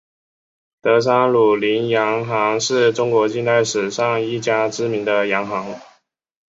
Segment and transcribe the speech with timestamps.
[0.81, 5.79] 德商鲁麟洋行是中国近代史上一家知名的洋行。